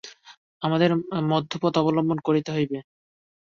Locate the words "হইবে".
2.51-2.77